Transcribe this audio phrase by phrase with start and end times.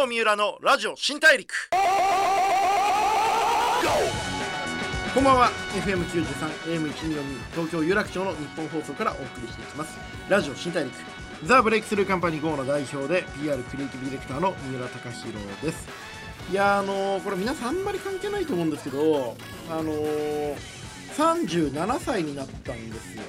[0.00, 1.52] 郷三浦のラジオ新大陸。
[5.12, 5.50] こんばんは。
[5.74, 6.24] FM93
[6.80, 7.22] AM124
[7.52, 9.98] 東京有楽町の日本放送からお送りしていきます。
[10.30, 10.94] ラジオ新大陸。
[11.44, 15.86] ザ・ブレイクスルーカンパニー GO の代表で PR クリエイティブディレクターの三浦貴弘です。
[16.50, 19.36] いやあのーこれ皆さんあんまり関係ないと思うんですけど
[19.70, 20.56] あのー
[21.14, 23.22] 37歳になったんですよ。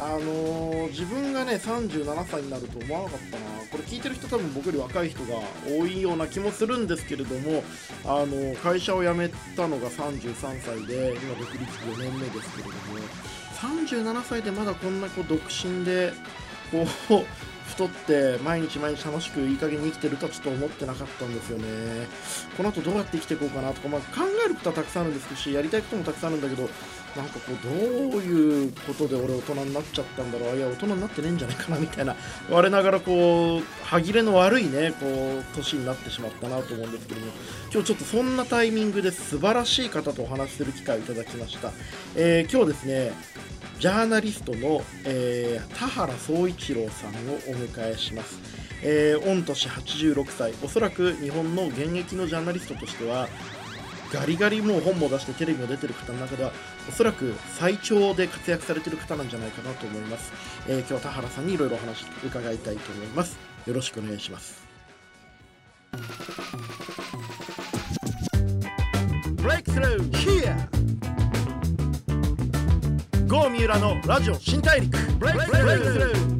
[0.00, 3.44] あのー自分がね37歳になると思わなかったな。
[3.70, 7.62] これ聞いてる人多分僕より若い人が多いような気もするんですけれども
[8.04, 12.74] あの会社を辞めたのが33歳で今独立5年目ですけれども
[13.60, 16.12] 37歳でまだこんなこう独身で
[16.70, 17.24] こう
[17.68, 21.64] 太って毎日毎日楽しくいい加減に生きてるとはちょっと思ってなかったんですよね。
[22.56, 26.68] この後どうやって生きていこうかなとか、まあ、考えることはたくさんあるんですしやりたいこともたくさんあるんだけど
[27.16, 30.56] なんかこうどういうことで俺大人になっちゃったんだろう。
[30.56, 32.16] いや大人になってねえんじゃないかなみたいな。
[32.50, 37.32] 我ながらこう歯切れの悪いねこう年になってしまったなと思うんですけども。
[37.72, 41.70] 今日ちょっとそんなタイミングで素晴らしい方とお話しする機会をいただきました、
[42.16, 43.12] えー今日ですね
[43.78, 48.40] ジャーナリストの、えー田原総一郎さんをお迎えします、
[48.82, 50.52] えー御年86歳。
[50.64, 53.28] おそらく日本の現役のジャーナリストとしては
[54.12, 56.50] ガリガリもう本も出してテレビも出てる方の中では
[56.88, 60.32] おそらく最長で活躍されてる方なんじゃないかなと思います、
[60.66, 63.38] えー今日は田原さんにいろいろお話伺いたいと思います。
[63.66, 64.66] よろしくお願いします。
[69.36, 70.77] ブレイクスルー Here!
[73.28, 74.96] GO 三浦のラジオ新大陸。
[75.18, 76.38] ブレイクスルー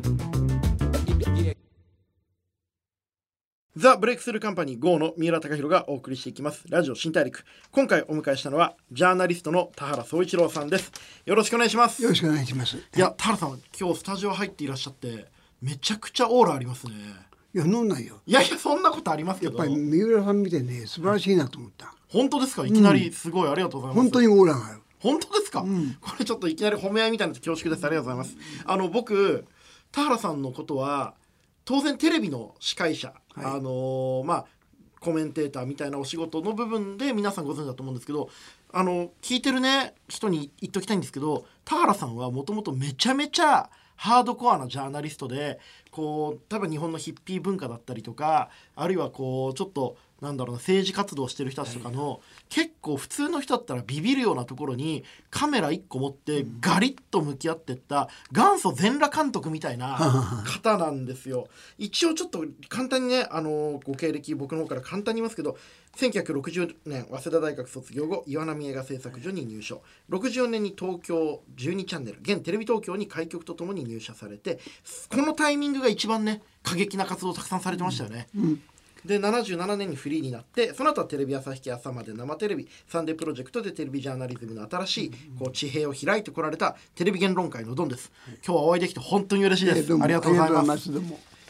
[3.77, 6.65] ザ・ブレイクスルーカンパニー GO の三浦貴弘がお送りしていきます。
[6.71, 7.45] ラジオ新大陸。
[7.73, 10.91] 今回お迎えしたのはジャーナリストの田原総一郎さんです。
[11.27, 12.03] よろしくお願いします。
[12.03, 12.79] よろしくお願いします。
[12.79, 15.27] いいや田原さん今日スタジオ入っていらっしゃって
[15.61, 16.95] めちゃくちゃオーラありますね。
[17.53, 18.23] や、飲んないよ。
[18.25, 19.59] いやいやそんなことありますけど。
[19.59, 21.93] やっぱり三浦さん見てね、素晴らしいなと思った。
[22.09, 22.65] 本当ですか？
[22.65, 24.81] いきなりすごいありがとうございます、本当にオーラがある。
[25.01, 25.65] 本当ですか、
[26.01, 27.85] これちょっといきなり褒め合いみたいな恐縮です。
[27.85, 28.65] ありがとうございます。
[28.65, 29.47] あの僕
[29.93, 31.15] 田原さんのことは
[31.65, 34.47] 当然テレビの司会者、あのーまあ
[35.01, 38.29] コメンテーターみたいなお仕事の部分で皆さんご存知だと思うんですけど
[38.73, 45.59] あの聞いてるね人に言っときたいんですけど田原さんはもともとめちゃめちゃハードコアなジャーナリストで
[45.91, 59.97] こう多分日本のヒッピー文化だったりとかあるいはこうちょっとなんだろうな政治活動してる人たちとかの、結構普通の人だったらビビるようなところにカメラ1個持ってガリッと向き合ってった元祖全裸監督みたいな
[60.45, 61.49] 方なんですよ。
[61.79, 65.57] 一応ちょっと簡単にねあのご経歴僕の方から簡単に言いますけど
[65.97, 69.83] 1960年早稲田大学卒業後岩波映画制作所に入所。
[70.11, 74.59] 64年に東京12チャンネル現テレビ東京に開局とともに入社されて
[75.11, 78.29] このタイミングが一番ね過激な活動をたくさんされてましたよね。
[79.05, 88.11] で77年にフリーになってその後はテレビ朝日系朝まで生テレビサンデープロジェクトでテレビジャーナリズムの新しいこう地平を開いてこられたテレビ言論会のドンです。
[88.45, 90.05] 今日はお会いできて本当に嬉しいです、えどうも。
[90.05, 90.91] ありがとうございます。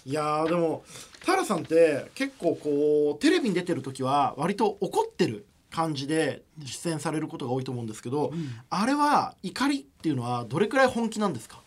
[0.04, 0.84] いやーでも
[1.24, 8.32] 田原さんって結構こうテレビに出てる時は割と怒ってる感じで出演されることが多いと思うんですけど、
[8.70, 11.60] あれは怒りっていうのはどれくらい本気なんですか？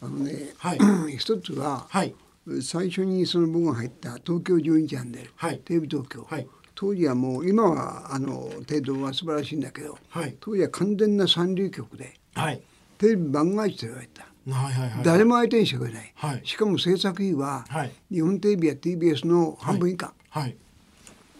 [0.00, 0.78] あのね、はい。
[1.18, 2.14] 一つは、はい
[2.62, 5.58] 最初にその僕が入った東京12チャンネル、はい。
[5.60, 6.46] テレビ東京、はい。
[6.74, 10.36] 当時はもう今はあの程度は素晴らしいんだけど、はい。
[10.40, 12.60] 当時は完全な三流局ではい。
[12.98, 14.22] テレビ番外地と言われた。
[14.24, 16.40] はいはいはい誰も相手にしてくれない、はい。
[16.44, 17.92] しかも制作費ははい。
[18.10, 20.56] 日本テレビや TBS の半分以下、はい。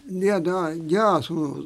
[0.08, 1.64] でやだじゃあその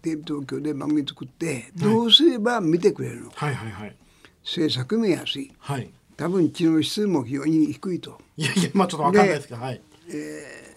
[0.00, 3.96] テレビ東京で番組作ってどうすれば見てくれるのか、はいはいはい。
[4.42, 5.52] 制作も安い。
[5.58, 8.20] はい多分知能指数も非常に低いと。
[8.36, 9.80] いやいやまあちょっとわかんないですけどはい。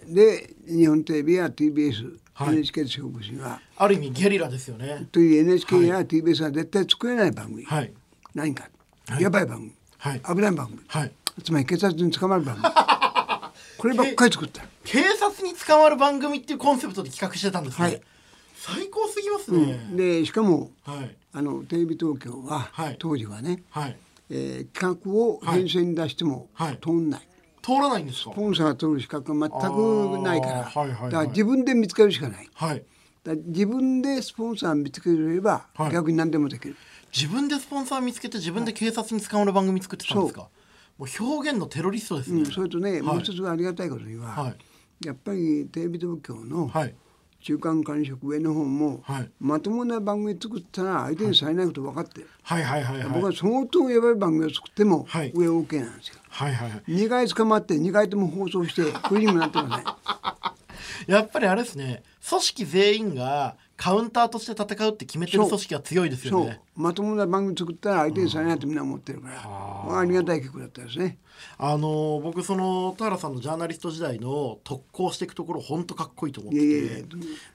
[0.07, 2.53] で日本テレビや TBS、はい。
[2.53, 5.05] NHK で勝負しはある意味ゲリラですよね。
[5.11, 7.91] という NHK や TBS は絶対作れない番組、はい。
[8.33, 8.69] 何か、
[9.09, 9.23] はい。
[9.23, 10.21] やばい番組、はい。
[10.21, 11.11] 危ない番組、はい。
[11.43, 12.67] つまり警察に捕まる番組。
[13.77, 14.63] こればっかり作った。
[14.85, 18.01] 警察に捕まる番組っていうコンセプトで企画してたんですね、はい。
[18.55, 21.13] 最高すぎますね、でしかもはい。
[21.33, 22.95] あのテレビ東京は、はい。
[22.97, 23.97] 当時はね、はい
[24.35, 26.79] えー企画を編成に出してもはい。
[26.81, 27.21] 通んない、
[27.61, 28.31] 通らないんですか？
[28.31, 31.11] スポンサーが取る資格が全くないから、はいはいはい。
[31.11, 32.49] だから自分で見つけるしかない。
[32.53, 32.83] はい。
[33.23, 35.91] だ自分でスポンサー見つければ、はい。
[35.91, 36.75] 逆に何でもできる。
[37.15, 40.49] 自分でスポンサー見つけて自分で警察に捕まる番組作ってたんですか？
[40.97, 43.01] もう表現のテロリストですね、うん、それとね、はい。
[43.01, 45.05] もう一つありがたいことには、はい。
[45.05, 46.95] やっぱりテレビ東京のはい
[47.43, 49.29] 中間管理職上の方も、はい。
[49.39, 53.07] まともな番組作ったら相手にされないこと分かってる、はいはいはいはい。
[53.09, 55.31] 僕は相当やばい番組を作ってもはい。
[55.35, 56.15] 上 OK なんですよ。
[56.29, 56.81] はいはいはい。
[56.87, 59.85] 2回捕まって2回とも放送してクリームになってません。
[61.13, 62.01] やっぱりあれですね。
[62.27, 66.61] 組織全員がカウンターとして戦うって決めてる組織は強いですよね。
[66.75, 71.17] まともな番組作ったら相手にされないとみんな思ってるから、まあ、ありがたい曲だったですね。
[71.57, 77.05] あの僕その田原さんのジャーナリスト時代の特攻していくところ本当かっこいいと思ってて。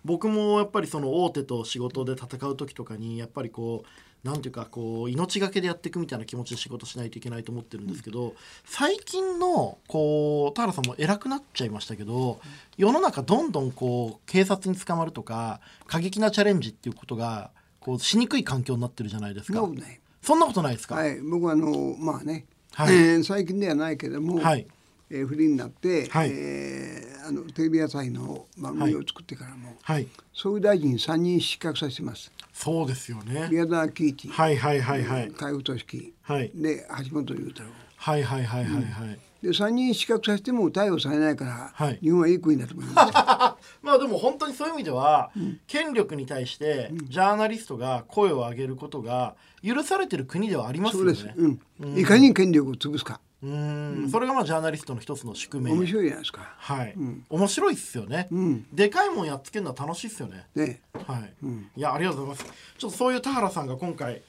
[0.04, 3.88] 僕もやっぱりその大手と仕事で戦う時とかにやっぱりこう
[4.24, 8.34] なんていうかこう命がけでやっていくみたいな気持ちで仕事しないといけないと思ってるんですけど、
[8.64, 12.40] 最近のこう田原さんも偉くなっちゃいましたけど
[12.76, 17.50] 世の中どんどんこう警察に捕まるとか過激なチャレンジっていうことが
[17.80, 19.60] こうしにくい環境になってるじゃないですか。
[19.60, 20.96] そんなことないそんなことないですか？
[20.96, 21.20] はい。
[21.20, 22.94] 僕はあのまあね、はい。
[22.94, 24.66] えー最近ではないけども、はい
[25.10, 26.30] えーフリーになって、はい。
[26.32, 30.08] えーあのテレビ朝日の番組を作ってからも、はい。
[30.32, 32.32] 総理大臣3人失格させてます。
[32.54, 33.48] そうですよね。
[33.50, 35.30] 宮沢喜一、はいはいはいはい。
[35.32, 36.50] 海部俊樹、はい。
[36.54, 37.68] で橋本龍太郎。
[37.96, 41.98] はいはいはいはいはい、で3人失格させても逮捕されないから、はい。
[42.00, 43.06] 日本はいい国だと思います。
[43.08, 43.12] よ
[43.82, 45.30] まあでも本当にそういう意味では、
[45.66, 51.22] 権力に対してジャーナリストが声を上げることが許されてる国ではありますそうよね。
[51.22, 51.34] です、
[51.80, 54.08] うん、いかに権力を潰すかうん。
[54.10, 55.72] それがまあジャーナリストの一つの宿命。
[55.72, 56.54] 面白いじゃないですか。
[56.56, 56.94] はい、
[57.28, 58.66] 面白いっすよね、ん。
[58.72, 60.46] でかいもんやっつけるのは楽しいっすよね。
[60.54, 60.80] ね。
[61.06, 61.34] はい、
[61.76, 62.58] いやありがとうございます。
[62.78, 64.22] ちょっとそういう田原さんが今回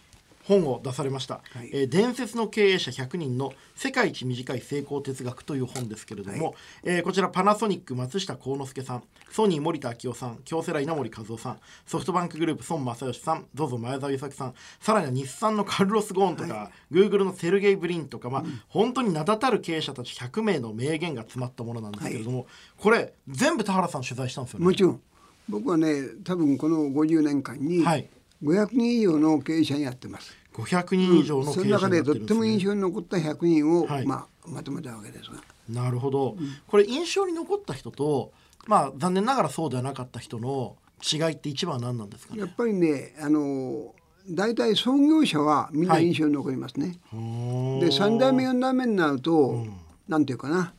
[0.50, 1.69] 本を出されました、はい。
[1.72, 22.48] えー伝説の経営者100人の世界一短い成功哲学という本ですけれども、えーこちらパナソニック松下幸之助さんソニー森田昭夫さん京セラ稲森和夫さんソフトバンクグループ孫正義さん ZOZO 前澤友作さんさらには日産のカルロス・ゴーンとか、グーグルのセルゲイ・ブリンとか、まあ本当に名だたる経営者たち100名の名言が詰まったものなんですけれども、
[22.78, 24.66] これ全部田原さん取材したんですよね？
[24.66, 25.02] もちろん。
[25.48, 28.07] 僕はね多分この50年間にはい
[28.44, 34.06] 500人以上の経営者にやってます、500人以上のそ経営者になっての中でとっても印象に残った100人を、はい。
[34.06, 35.38] まあ、まとめたわけですが。
[35.68, 36.36] なるほど、
[36.68, 38.31] これ印象に残った人と
[38.65, 42.41] まあ残念ながらそうではなかった人の違いって一番は何なんですかね？
[42.41, 43.94] やっぱりねあの
[44.30, 47.00] 大体創業者はみんな印象に残りますね。
[47.12, 49.65] で3代目4代目になると、
[50.07, 50.74] なんていうかな。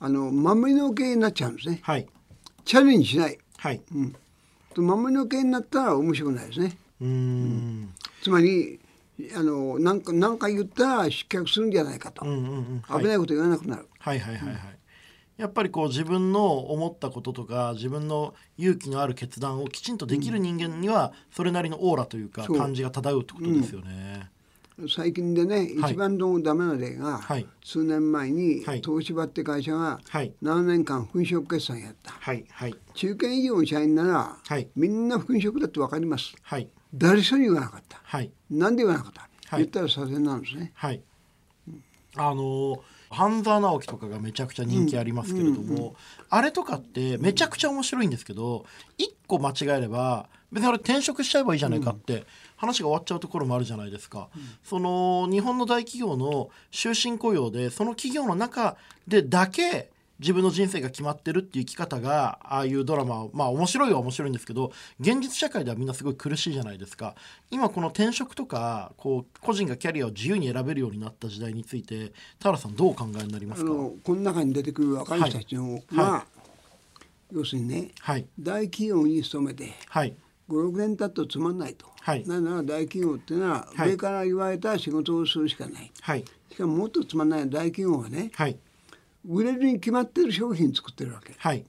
[0.00, 1.80] あの守りの経営になっちゃうんですね。
[1.82, 2.06] はい。
[2.64, 3.38] チャレンジしない。
[3.56, 3.82] はい。
[4.74, 6.78] と守りの経営になったら面白くないですね。
[7.00, 7.94] うーん。
[8.22, 8.80] つまり
[9.36, 12.40] あのなんかなんか言ったら失脚するんじゃないかと、うんうんう
[12.74, 12.82] ん。
[12.86, 13.02] はい。
[13.02, 13.86] 危ないこと言わなくなる。
[13.98, 14.58] はいはいはいはい。
[15.36, 24.30] やっぱりこう自分の思ったこととか自分の勇気のある決断をきちんとできる人間にはそれなりのオーラというか感じが漂うってことですよね。
[24.88, 25.92] 最近でね、はい。
[25.92, 27.44] 一番どうもダメな例が、はい。
[27.64, 28.82] 数年前に、はい。
[28.84, 30.32] 東芝って会社がはい。
[30.40, 32.12] 7年間粉飾決算やった。
[32.12, 32.44] はい。
[32.48, 32.74] はい。
[32.94, 34.68] 中堅以上の社員なら、はい。
[34.76, 36.34] みんな粉飾だって分かります。
[36.42, 38.00] はい誰一人言わなかった。
[38.02, 38.30] はい。
[38.50, 39.64] なんで言わなかった、はい。
[39.64, 40.72] 言ったら左遷なんですね。
[40.74, 41.02] はい、
[42.16, 45.94] あの半沢直樹とかがめちゃくちゃ人気ありますけれども、
[46.28, 48.66] あれとかってめちゃくちゃ面白いんですけど
[48.98, 52.24] 一個間違えれば別にあれ転職しちゃえばいいじゃないかって
[52.56, 54.28] 話が終わっちゃうところもあるじゃないですか、
[54.64, 58.76] その日本の大企業の終身雇用でその企業の中
[59.06, 59.90] でだけ
[60.20, 67.14] 自分の人生が決まってるっていう生き方がああいうドラマまあ面白いは面白いんですけど現実社会ではみんなすごい苦しいじゃないですか。
[67.50, 73.70] 今この転職とかこう個人がキャリアを自由に選べるようになった時代について田原さんどうお考えになりますか？
[73.70, 76.26] あのこの中に出てくる若い人たちのはいは、は
[77.32, 78.26] 要するにねはい。
[78.40, 80.14] 大企業に勤めてはい。
[80.48, 82.26] 56年経つとつまんないと、はい。
[82.26, 83.90] なぜなら大企業っていうのははい。
[83.90, 86.24] 上から言われた仕事をするしかない、はい。
[86.50, 88.58] しかももっとつまんない大企業はねはい
[89.28, 91.34] 売れるに決まってる商品作ってるわけ。
[91.36, 91.64] はい。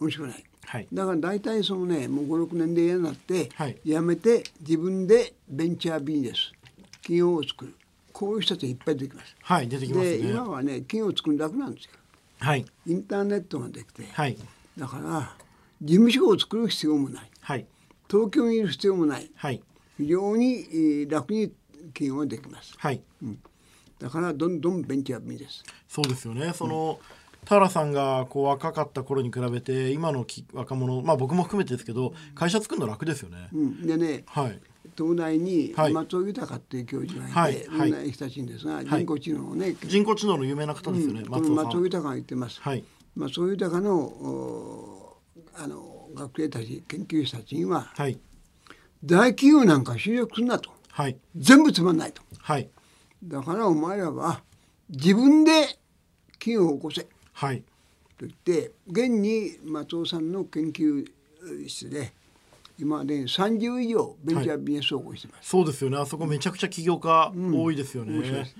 [0.00, 0.44] 面白くない。
[0.66, 0.88] はい。
[0.92, 3.78] だから大体そのねもう56年で嫌になって、はい。
[3.84, 6.52] 辞めて自分でベンチャービジネス
[7.02, 7.74] 企業を作る。
[8.12, 9.36] こういう人たちいっぱい出てきます。
[9.40, 11.90] はい出てきますでね今はね企業を作るの楽なんですよ。
[12.40, 12.66] はい。
[12.86, 14.36] インターネットができて、はい。
[14.76, 15.36] だから
[15.82, 17.30] 事務所を作る必要もない。
[17.40, 17.66] はい。
[18.10, 19.30] 東京にいる必要もない。
[19.34, 19.62] はい。
[19.96, 21.52] 非常にえー楽に
[21.94, 22.74] 企業ができます。
[22.76, 23.00] はい
[24.00, 26.52] だからどんどんベンチャービジネスそうですよね。
[26.54, 26.98] その、
[27.44, 34.60] 田原さんがこう若かった頃に比べて今のき若者まあ僕も含めてですけど会社作るの楽ですよね、うん、でねはい。
[34.96, 35.92] 東大にはい。
[35.92, 37.78] 松尾豊っていう教授がいて、はい。
[37.78, 37.92] はい。
[37.92, 42.84] みんな親しいんですが、人工知能をね、人工知能の有名な方ですよね、この松尾さん松尾豊が言ってます、はい。
[43.14, 45.16] 松尾豊のお
[45.54, 48.18] あの学生たち研究者たちにははい。
[49.04, 50.70] 大企業なんか就職するなと。
[50.90, 51.16] はい。
[51.36, 52.22] 全部つまんないと。
[52.38, 52.68] はい
[53.22, 54.42] だからお前らは
[54.88, 55.78] 自分で
[56.32, 57.06] 企業を起こせ。
[57.32, 57.62] はい。
[58.18, 61.04] と言って現に松尾さんの研究
[61.66, 62.12] 室で
[62.78, 65.96] 今で30以上ベンチャービジネスを起こしてます、そうですよね。
[65.96, 68.56] あそこめちゃくちゃ起業家多いですよね、面白いです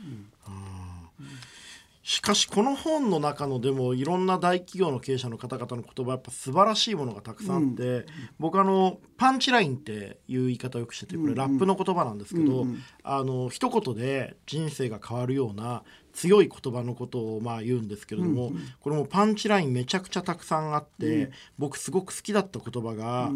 [2.10, 8.04] しかしこの本の中のでもいろんな大企業の経営者の方々の言葉やっぱ素晴らしいものがたくさんあって、
[8.40, 12.66] 僕あのパンチラインっていう言い方をよくしててこれラップの言葉なんですけど、
[13.04, 18.50] あの一言で人生が変わるような強い言葉のことをまあ言うんですけれども、
[18.80, 23.30] これもパンチラインめちゃくちゃたくさんあって、僕すごく好きだった言葉が、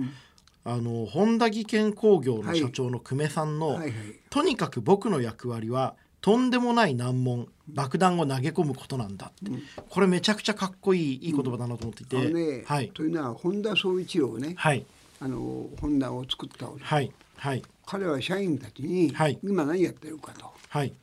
[0.65, 3.93] あの本田技研工業の社長の久米さんの、はいはい。
[4.31, 9.53] とにかく僕の役割はとんでもない難問爆弾を投げ込むことなんだって、
[9.91, 12.89] これめちゃくちゃかっこいいいい言葉だなと思っていて、ね、はい。
[12.95, 14.87] というのは本田宗一郎ね、はい。
[15.21, 17.13] あの本田を作ったはい。
[17.37, 17.63] はい。
[17.85, 19.39] 彼は社員たちに、はい。
[19.45, 20.51] 今何やってるかと。
[20.71, 20.95] はい。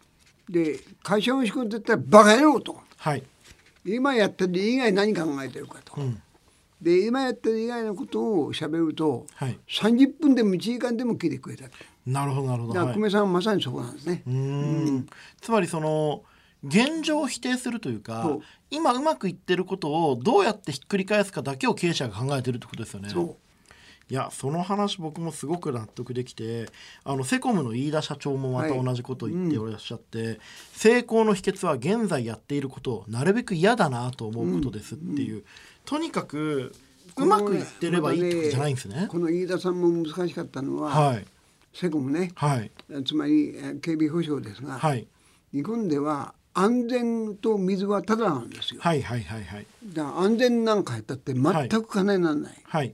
[0.50, 2.80] で会社の仕事って言ったらバカ野郎と。
[2.98, 3.22] はい。
[3.86, 6.20] 今やってる以外何考えてるかと、ん
[6.81, 9.59] で今やってる以外のことを喋ると、はい。
[9.67, 11.65] 30分でも1時間でも聞いてくれた
[12.05, 14.23] なるほどなるほど、久米さんはまさにそこなんですね。
[14.25, 15.07] う、ーん。
[15.39, 16.23] つまりその
[16.63, 18.38] 現状を否定するというか
[18.69, 23.09] 今うまくいってることをどうやってひっくり返すかだけを経営者が考えてるってことですよね。
[23.09, 23.35] そう
[24.12, 26.68] いやその話僕もすごく納得できて
[27.06, 30.41] あのセコムの飯田社長もまた同じことを言っておらっしゃって、
[30.74, 35.46] 成功の秘訣は現在やっていることをなるべく嫌だなと思うことですっていう、
[35.86, 36.74] とにかく
[37.15, 39.08] うまくいってればいいってことじゃないんですね。
[39.10, 41.25] この飯田さんも難しかったのは、はい。
[41.72, 42.34] セコムね。
[42.36, 42.72] はい。
[43.06, 45.08] つまりえー警備保障ですが、はい。
[45.53, 49.65] 日本では安全と水はただなんですよ、はいはいはいはい。
[49.86, 52.94] だ安全なんかやったって全く金にならない、はい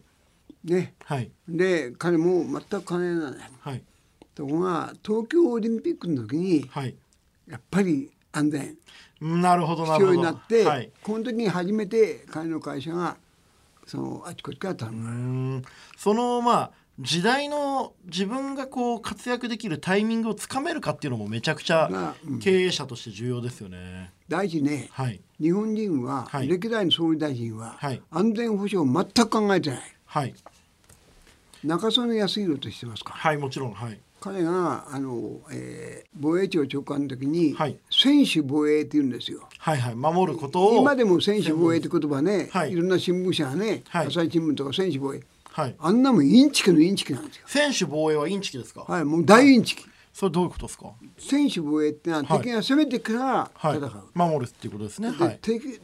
[0.68, 0.94] ね。
[1.04, 1.32] はい。
[1.48, 3.34] で彼も全く金にない。
[3.60, 3.84] はい。
[4.36, 6.96] ところが東京オリンピックの時にはい。
[7.48, 8.78] やっぱり安全。
[9.20, 10.92] なるほどな必要になって、はい。
[11.02, 13.18] この時に初めて彼の会社が
[13.86, 15.12] そのあちこちから頼む、うー
[15.60, 15.64] ん。
[15.98, 24.12] そのまあ時代の自分がこう活躍できるタイミングをつかめるかっていうのもめちゃくちゃ経営者として重要ですよね。
[24.28, 24.90] 第一ね。
[24.92, 25.22] はい。
[25.40, 26.48] 日本人は、はい。
[26.48, 28.02] 歴代の総理大臣は、はい。
[28.10, 29.82] 安全保障を全く考えてない。
[30.06, 30.34] はい
[31.64, 33.14] 中曽根康弘としてますか？
[33.14, 34.00] はいもちろんはい。
[34.20, 37.78] 彼があの、えー防衛庁長官の時に、はい。
[37.92, 39.48] 専守防衛って言うんですよ。
[39.60, 39.96] はいはい。
[39.96, 40.82] 守ることを。
[40.82, 42.72] 今でも専守防衛って言葉ね、はい。
[42.72, 44.08] い、ろんな新聞社がね、はい。
[44.08, 45.22] 朝日新聞とか専守防衛。
[45.52, 45.76] はい。
[45.78, 47.44] あんなもんインチキのインチキなんですよ。
[47.48, 49.86] 専守防衛はインチキですか、はいもう大インチキ。
[50.14, 50.88] それどういうことですか？
[51.20, 52.40] 専守防衛ってのははい。
[52.42, 53.78] 敵が攻めてきたらはい。
[53.78, 55.12] 戦う、守るっていうことですね。
[55.12, 55.40] ではい。
[55.42, 55.80] 敵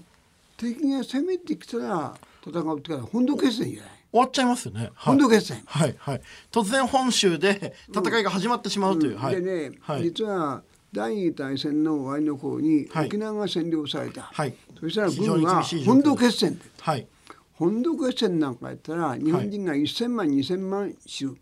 [0.57, 4.81] 敵が攻めてきたら戦うってから本土決戦じゃない終わっちゃいますよね。
[4.81, 4.91] はい。
[4.93, 6.21] 本土決戦、はいはい。
[6.51, 9.41] 突然本州で戦いが始まってしまうという、はい。
[9.41, 10.03] でね、はい。
[10.03, 10.61] 実は
[10.93, 13.07] 第二次大戦の終わりの頃にはい。
[13.07, 14.53] 沖縄が占領された、はい。
[14.79, 16.53] そしたら軍が本土決戦。
[16.53, 17.07] ではい。
[17.53, 21.35] 本土決戦なんかやったら日本人が1,000万2,000万死ぬ、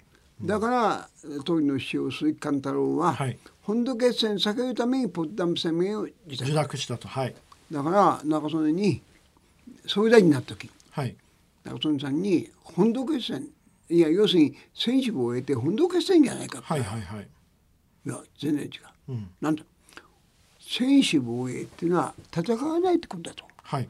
[0.43, 1.09] だから
[1.43, 3.37] 当時の首相鈴木貫太郎は、はい。
[3.63, 7.09] 本土決戦避けるためにポッダム宣言を自受宅諾したと。
[7.09, 7.35] はい。
[7.69, 9.01] だから中曽根に
[9.85, 10.69] 総理大臣になった時。
[10.91, 11.17] はい
[11.73, 13.47] 中曽根さんに本土決戦
[13.89, 17.27] いや要するに専守防衛って本土決戦じゃないかって、はいはいはい。
[18.05, 18.71] いや全然違う、
[19.09, 19.29] うん。
[19.41, 19.63] なんだ
[20.59, 23.43] 専守防衛っていうのは戦わないってことだと。
[23.63, 23.89] はい。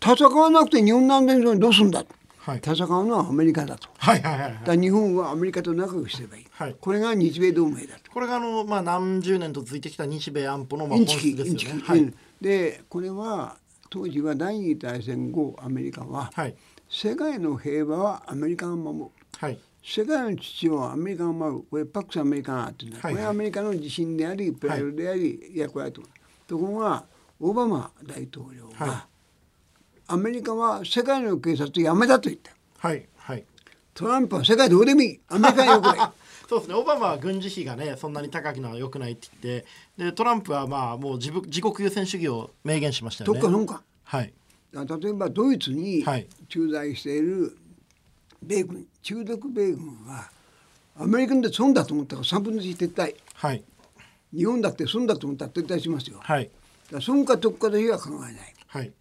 [0.00, 2.58] 戦わなくて日本なんでどうすんだと、はい。
[2.58, 3.88] 戦うのはアメリカだと。
[3.98, 4.60] はいはいはいはい。
[4.64, 6.76] だ日本はアメリカと仲良くすればいい、はい。
[6.80, 8.10] これが日米同盟だと。
[8.10, 11.82] これがあの、まあ、何十年と続いてきた日米安保のまあ本質ですよね。
[11.84, 12.00] はい。
[12.00, 12.14] うん。
[12.40, 13.56] でこれは
[13.90, 16.56] 当時は第二次大戦後アメリカは、はい
[16.92, 19.06] 世界の平和はアメリカが守る。
[19.38, 19.58] はい。
[19.82, 21.62] 世界の秩序はアメリカが守る。
[21.70, 23.12] これパックスアメリカがあってね、はいはい。
[23.14, 26.02] これはアメリカの自信でありプライドであり、役割と
[26.46, 27.06] ところが
[27.40, 29.02] オバマ大統領が、はい。
[30.08, 32.52] アメリカは世界の警察をやめたと言った。
[32.76, 33.08] はい。
[33.16, 33.44] はい。
[33.94, 35.20] トランプは世界どうでもいい。
[35.28, 36.10] アメリカはよくない
[36.46, 36.74] そうですね。
[36.74, 39.66] オバマは軍事費がねそんなに高くのは良くないって言って。
[39.96, 43.40] でトランプはまあもう自分自国優先主義を明言しましたよね。
[43.40, 43.82] どっかのんか。
[44.04, 44.34] はい
[44.72, 46.26] 例えばドイツにはい。
[46.48, 47.56] 駐在している
[48.42, 50.30] 米軍中独米軍は
[50.98, 53.14] アメリカで損だと思ったから3分の1撤退。
[53.34, 53.62] はい。
[54.34, 56.18] 日本だって損だと思ったら撤退しますよ。
[56.18, 56.50] だかはい
[56.90, 58.54] ら損か得かだけは考えない。
[58.66, 58.92] はい。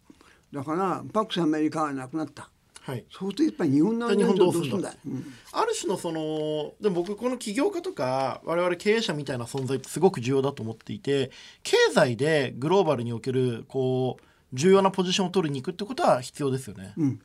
[0.53, 2.49] だからパックスアメリカはなくなった。
[2.81, 3.05] はい。
[3.11, 5.25] そうするとやっぱり日本の安全、日本どうするんだ、うん。
[5.51, 11.31] ある種のそのでも僕この起業家とか我々経営者みたいな存在ってすごく重要だと思っていて
[11.63, 16.93] 経済でグローバルにおけるこう重要なポジションを取りに行くってことは必要ですよね。
[16.97, 17.19] うん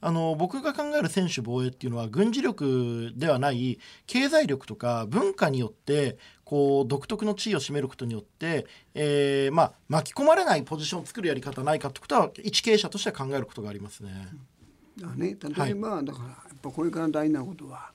[0.00, 14.28] あの僕が考える専守防衛っていうのは軍事力ではない経済力とか文化によってこう独特の地位を占めることによって、えーまあ、巻き込まれないポジションを作るやり方ないかってことは一経営者としては考えることがありますね。
[15.00, 17.90] だね例えば、だからやっぱこれから大事なことは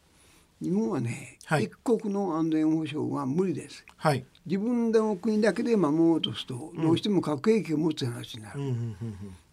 [0.62, 1.64] 日本はね、はい。
[1.64, 3.84] 一国の安全保障は無理です。
[3.98, 4.24] はい。
[4.46, 8.96] 自分の国だけで守ろうとすると、どうしても核兵器を持つ話になる、うんうん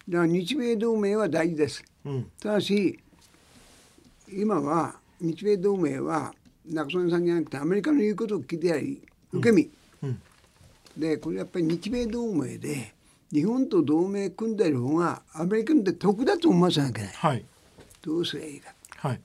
[0.07, 1.83] だから日米同盟は大事です。
[2.05, 2.13] うん。
[2.13, 2.99] うんただし
[4.31, 6.33] 今は日米同盟は
[6.65, 9.01] 中曽根さんじゃなくてアメリカの言うことを聞いてやり
[9.31, 9.69] 受け身、
[10.03, 10.21] うん
[10.97, 12.93] でこれやっぱり日米同盟で
[13.31, 17.13] 日本と同盟組んでる方がアメリカにとって得だと思わせなきゃいけない。
[17.13, 17.45] はい。
[18.01, 18.73] どうすればいいか。
[18.97, 19.21] はい。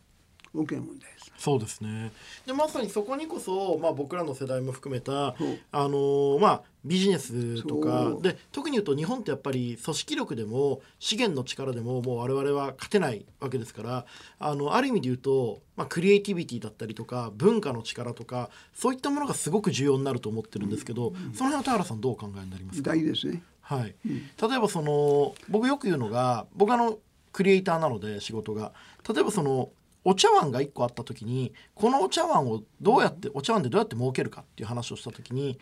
[0.55, 2.13] 大きな問題そうですね。
[2.47, 5.35] でまさにそこにこそ、まあ、僕らの世代も含めたあ
[5.73, 14.07] のーまあ、ビジネスとかで特に言うと日本ってやっぱり組織力でも資源の力でももう我々は勝てないわけですから
[14.39, 22.93] あのある意味で言うと、まあ、クリエイティビティだったりとか文化の力とかそういったものがすごく重要になると思ってるんですけど、その辺は田原さんどうお考えになりますか？
[22.93, 23.43] 大事ですね。
[23.61, 26.99] はい、例えばその僕よく言うのが僕あの
[27.33, 28.73] クリエイターなので仕事が。
[29.07, 29.69] 例えばその
[30.05, 35.59] お茶碗が1個あった時にこのお茶碗をどうやってお茶碗でどうやって儲けるかっていう話をした時に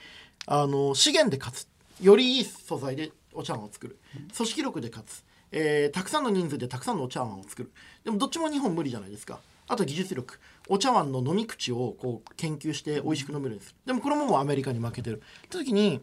[0.47, 1.69] あの資源で勝つ。
[2.01, 3.99] よりいい素材でお茶碗を作る。
[4.37, 7.71] 組織力で勝つ、えーたくさんの人数でたくさんのお茶碗を作る。
[8.05, 9.39] でもどっちも日本無理じゃないですか。
[9.69, 10.41] あと技術力。
[10.69, 15.23] お茶碗の飲み口をこう研究して美味しく飲めるんですでもこれももうアメリカに負けてる。
[15.47, 16.01] って時に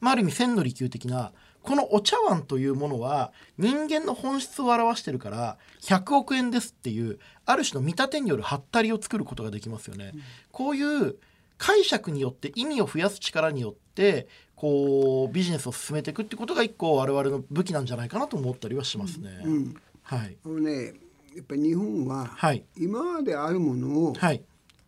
[0.00, 1.32] まあ、ある意味千利休的な
[1.66, 10.12] このお茶碗というものは人間の本質を表してるから100億円ですっていうある種の見立てによるハったりを作ることができますよね。
[10.52, 11.16] こういう
[11.58, 19.40] 解釈によって意味を増やす力によってこうビジネスを進めていくってことが一個我々の武器なんじゃないかなと思ったりはしますね。
[19.44, 19.76] うん。
[20.02, 20.36] はい。
[20.44, 20.94] あのね
[21.34, 22.64] やっぱり日本ははい。
[22.76, 24.42] 今まであるものをはい。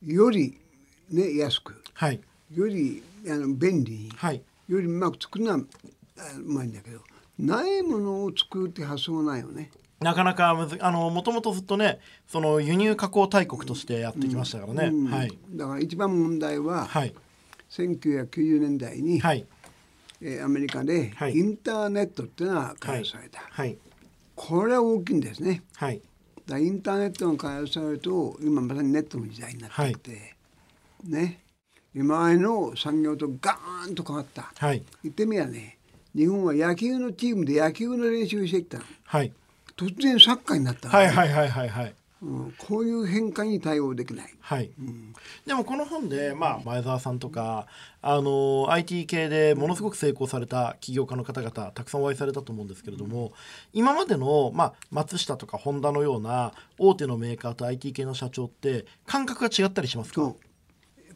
[0.05, 0.59] より
[1.11, 2.21] ね安くはい。
[2.55, 4.43] よりあの便利にはい。
[4.69, 5.61] よりうまく作るのはあ
[6.39, 7.01] うまいんだけど
[7.39, 9.71] ないものを作るって発想がないよね。
[10.01, 14.87] なかなかむずあのもともとずっとねその輸入加工大国としてやってきましたからね。
[14.87, 15.11] うん。
[15.11, 15.39] はい。
[15.51, 17.15] だから一番問題は、はい。
[17.71, 19.47] 1990年代に、はい。
[20.21, 21.33] えーアメリカではい。
[21.33, 23.77] インターネットっていうのが開発された、はい。
[24.35, 25.63] これは大きいんですね。
[25.75, 26.01] はい。
[26.47, 30.35] だインターネットが開発されると今まさにネットの時代になってきて、
[31.05, 31.41] ね。
[31.95, 34.53] 今までの産業とガーンと変わった。
[34.57, 34.83] はい。
[35.03, 35.78] 言ってみりゃね
[36.19, 38.79] 日本は野球のチームで野球の練習してきた。
[38.79, 39.33] のはい。
[39.77, 40.89] 突然サッカーになった。
[40.89, 41.95] のはいはいはいはいはい。
[42.21, 44.35] うん、こういう変化に対応できない。
[44.41, 44.73] はい、
[45.47, 47.69] でもこの本で、まあ、前澤さんとか
[48.03, 53.33] あの IT 系でものすごく成功された起業家の方々たくさんお会いされたと思うんですけれども、
[53.73, 60.23] 今までの、まあ、松下とかホンダのような大手のメーカーと IT 系の社長って感覚が違ったりしますか？
[60.23, 60.35] やっ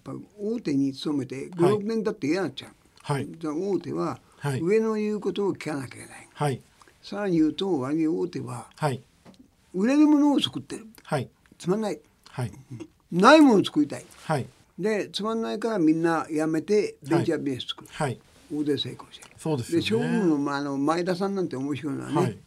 [0.05, 2.71] ぱ大手に勤めてはい56年だって嫌になっちゃう、
[3.03, 3.27] はい。
[3.29, 4.61] じゃあ大手ははい。
[4.61, 6.61] 上の言うことを聞かなきゃいけない、はい。
[7.01, 9.01] さらに言うと割に大手ははい。
[9.73, 10.87] 売れるものを作ってる。
[11.05, 11.29] はい。
[11.59, 12.01] つまんない。
[12.29, 12.53] はい。
[13.13, 14.05] ないものを作りたい。
[14.25, 14.47] はい。
[14.77, 18.19] でつまんないからみんな辞めてベンチャービジネス作る、はい。
[18.53, 19.35] 大手成功してる。
[19.39, 19.79] そうですね。
[19.79, 22.39] 勝負の,、まあ、あの前田さんなんて面白いのはね、はい。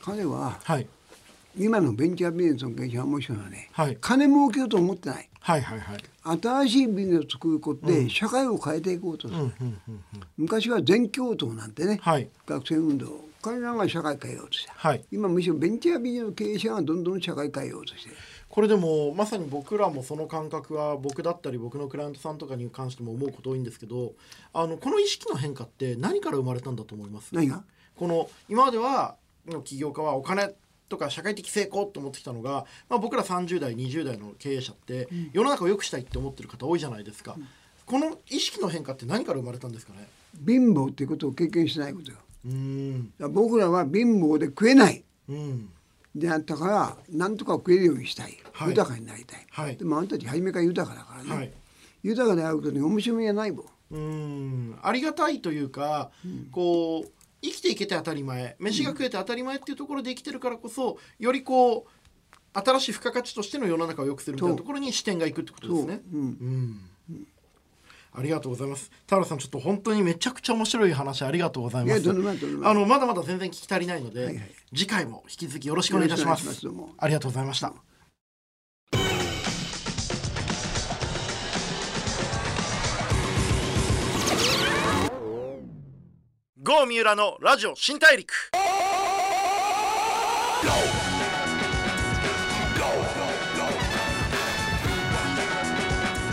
[0.00, 0.86] 彼ははい
[1.58, 3.98] 今のベンチャービジネスの経営者は面白いのはね、はい。
[4.00, 5.28] 金儲けようと思ってない。
[5.40, 5.98] はいはいはい。
[6.40, 9.52] 新しいビジネスを作ることで社会を変えていこうとする、
[10.36, 12.28] 昔は全共闘なんてね、はい。
[12.46, 13.26] 学生運動。
[13.40, 15.04] 彼らが社会変えようとした、はい。
[15.12, 18.16] 今むしろベンチャービジネスの経営者がどんどん社会変えようとしてる。
[18.48, 24.14] これでもまさに僕らもその感覚は僕だったり僕のクライアントさんとかに関しても思うこと多いんですけど
[24.52, 27.32] あのこの意識の変化って何から生まれたんだと思います？
[27.34, 27.62] 何が？
[27.94, 29.16] この今までは
[29.46, 30.54] の起業家はお金
[30.88, 37.36] とか社会的成功と思ってきたのが、まあ、僕ら30代20代の経営者って世の中を良くしたいって思ってる方多いじゃないですか、
[37.86, 40.08] この意識の変化って何から生まれたんですかね？
[40.46, 42.18] 貧乏っていうことを経験しないことよ。
[42.44, 45.04] うーん僕らは貧乏で食えない。
[45.28, 45.70] うん。
[46.14, 48.70] であったからなんとか食えるようにしたい、はい。
[48.70, 49.76] 豊かになりたい、はい。
[49.76, 51.52] でもあんたたち初めから豊かだからね、はい。
[52.02, 53.64] 豊かであることに面白みはないもん。
[53.90, 54.78] うーん。
[54.82, 56.10] ありがたいというか、
[56.50, 57.10] こう
[57.42, 61.98] 生きていけて当たり前飯が食えて当たり前っていうところで生きてるからこそよりこう
[62.52, 66.00] 新しい付加価値としての世の中を良くするみたいなところに視点がいくってことですね。
[66.10, 67.26] そううんうん
[68.18, 68.90] ありがとうございます。
[69.06, 72.10] 田原さん、ちょっと本当にめちゃくちゃ面白い話ありがとうございます。
[72.10, 76.46] あのまだまだ全然聞き足りないので、はいはい次回も引き続きよろしくお願いいたします。
[76.46, 76.66] ます
[76.98, 77.72] ありがとうございました。
[86.68, 88.30] 郷三浦のラジオ新大陸。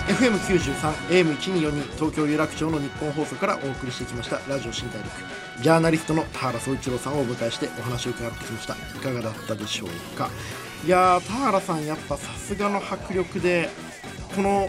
[0.10, 5.10] FM 九十三 AM 一二四二東京有楽町の日本放送からお送りしてきましたラジオ新大陸。
[5.64, 8.74] ジャーナリストの田原総一郎さんをお迎えしてお話を伺ってきました。
[8.74, 10.30] いかがだったでしょうか？
[10.86, 13.70] いや田原さんやっぱさすがの迫力で
[14.36, 14.68] この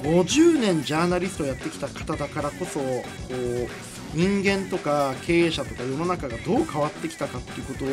[0.00, 2.94] 50年ジャーナリストをやってきた方だからこそこ
[3.34, 3.68] う
[4.14, 7.88] 人間とか経営者とか世の中がどう変わってきたかっていうことを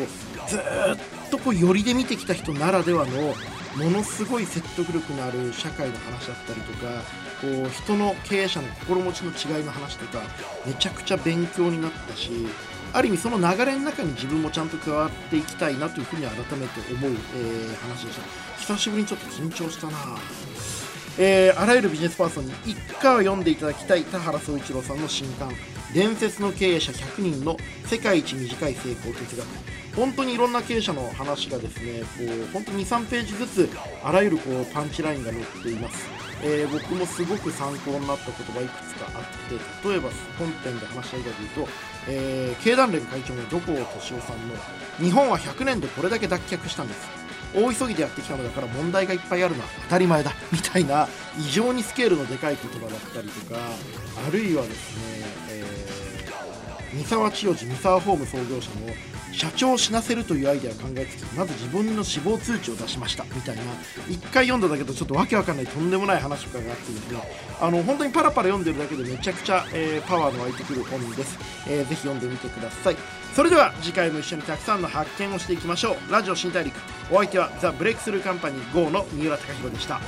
[0.48, 3.34] ずっとこう寄りで見てきた人ならではの
[3.76, 7.02] ものすごい説得力のある社会の話だったりとか
[7.40, 10.22] こう人の経営者の心持ちの違いの話とか
[10.66, 12.30] めちゃくちゃ勉強になったし
[12.92, 18.56] ある意味その流れの中に自分もちゃんと加わっていきたいなというふうに改めて思う、えー、話でした。
[18.58, 19.98] 久しぶりにちょっと緊張したな。
[21.18, 25.50] えー、あらゆるビジネスパーソンに一回は読んでいただきたい田原総一郎さんの新刊
[25.94, 29.46] 伝説の経営者100人の世界一短い成功哲学。
[29.96, 32.06] 本当にいろんな経営者の話がですねこ
[32.50, 33.70] う本当に23ページずつ
[34.04, 36.06] あらゆるこうパンチラインが載っています、
[36.42, 41.68] えー、僕もすごく参考になった言葉いくつかあって例えば本編で話したいかというと、
[42.08, 44.54] えー、経団連会長の土光敏夫さんの
[44.98, 47.25] 日本は100年でこれだけ脱却したんです。
[47.56, 50.32] 大急ぎでやってきたのだから問題がいっぱいあるのは当たり前だ。
[50.52, 53.60] みたいな異常にスケールのでかい言葉だったりとか
[54.26, 55.02] あるいはですね、
[55.50, 58.92] えー、三沢千代治三沢ホーム創業者の
[59.32, 63.24] 社長を死なせるというアイデアを考えつきまず自分の死亡通知を出しました。
[63.34, 63.62] みたいな
[64.08, 67.18] 1回読んだだけどちょっとわけわかんないとんでもない話とかがあってですね。
[67.60, 72.96] あの本当にパラパラ読んでるだけでめちゃくちゃ、えー、パワーの湧いてくる本です、えー、ぜひ読んでみてください。
[73.34, 76.12] それでは次回も一緒にたくさんの発見をしていきましょう。
[76.12, 76.95] ラジオ新大陸。
[77.10, 80.00] お相手はザ・ブレイクスルーカンパニー GO の三浦貴弘でした。